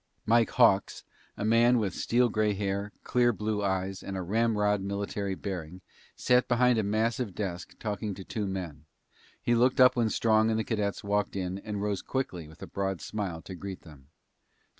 Mike 0.25 0.49
Hawks, 0.49 1.03
a 1.37 1.45
man 1.45 1.77
with 1.77 1.93
steel 1.93 2.27
gray 2.27 2.55
hair, 2.55 2.91
clear 3.03 3.31
blue 3.31 3.61
eyes, 3.63 4.01
and 4.01 4.17
a 4.17 4.21
ramrod 4.23 4.81
military 4.81 5.35
bearing, 5.35 5.81
sat 6.15 6.47
behind 6.47 6.79
a 6.79 6.83
massive 6.83 7.35
desk 7.35 7.77
talking 7.77 8.15
to 8.15 8.23
two 8.23 8.47
men. 8.47 8.85
He 9.43 9.53
looked 9.53 9.79
up 9.79 9.95
when 9.95 10.09
Strong 10.09 10.49
and 10.49 10.57
the 10.57 10.63
cadets 10.63 11.03
walked 11.03 11.35
in 11.35 11.59
and 11.59 11.83
rose 11.83 12.01
quickly 12.01 12.47
with 12.47 12.63
a 12.63 12.65
broad 12.67 12.99
smile 12.99 13.43
to 13.43 13.53
greet 13.53 13.83
them. 13.83 14.07